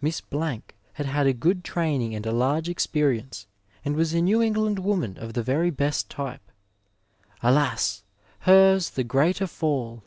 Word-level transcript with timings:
Miss 0.00 0.20
Blank 0.20 0.74
had 0.94 1.06
had 1.06 1.28
a 1.28 1.32
good 1.32 1.62
training 1.62 2.12
and 2.12 2.26
a 2.26 2.32
large 2.32 2.68
experience, 2.68 3.46
and 3.84 3.94
was 3.94 4.12
a 4.12 4.20
New 4.20 4.42
England 4.42 4.80
woman 4.80 5.16
of 5.16 5.34
the 5.34 5.42
very 5.44 5.70
best 5.70 6.10
type. 6.10 6.50
Alas! 7.44 8.02
hers 8.42 8.90
the 8.90 9.04
greater 9.04 9.46
fall 9.46 10.02